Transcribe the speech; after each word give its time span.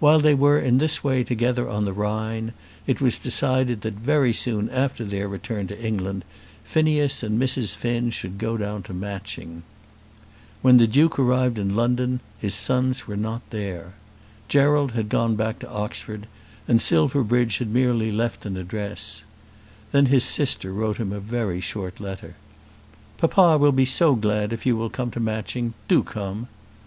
While 0.00 0.18
they 0.20 0.34
were 0.34 0.58
in 0.58 0.78
this 0.78 1.04
way 1.04 1.22
together 1.22 1.68
on 1.68 1.84
the 1.84 1.92
Rhine 1.92 2.54
it 2.86 3.02
was 3.02 3.18
decided 3.18 3.82
that 3.82 3.92
very 3.92 4.32
soon 4.32 4.70
after 4.70 5.04
their 5.04 5.28
return 5.28 5.66
to 5.66 5.78
England 5.78 6.24
Phineas 6.64 7.22
and 7.22 7.38
Mrs. 7.38 7.76
Finn 7.76 8.08
should 8.08 8.38
go 8.38 8.56
down 8.56 8.82
to 8.84 8.94
Matching. 8.94 9.64
When 10.62 10.78
the 10.78 10.86
Duke 10.86 11.18
arrived 11.18 11.58
in 11.58 11.74
London 11.76 12.20
his 12.38 12.54
sons 12.54 13.06
were 13.06 13.12
not 13.14 13.42
there. 13.50 13.92
Gerald 14.48 14.92
had 14.92 15.10
gone 15.10 15.36
back 15.36 15.58
to 15.58 15.68
Oxford, 15.70 16.28
and 16.66 16.80
Silverbridge 16.80 17.58
had 17.58 17.68
merely 17.68 18.10
left 18.10 18.46
an 18.46 18.56
address. 18.56 19.22
Then 19.92 20.06
his 20.06 20.24
sister 20.24 20.72
wrote 20.72 20.96
him 20.96 21.12
a 21.12 21.20
very 21.20 21.60
short 21.60 22.00
letter. 22.00 22.36
"Papa 23.18 23.58
will 23.58 23.72
be 23.72 23.84
so 23.84 24.14
glad 24.14 24.50
if 24.50 24.64
you 24.64 24.78
will 24.78 24.88
come 24.88 25.10
to 25.10 25.20
Matching. 25.20 25.74
Do 25.88 26.02
come." 26.02 26.48